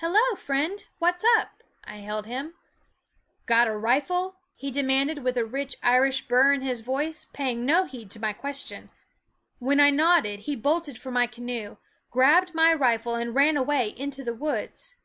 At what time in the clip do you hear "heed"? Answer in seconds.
7.86-8.10